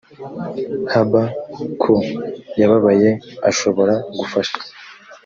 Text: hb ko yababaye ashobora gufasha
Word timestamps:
hb 0.93 1.11
ko 1.83 1.93
yababaye 2.59 3.09
ashobora 3.49 3.93
gufasha 4.17 4.57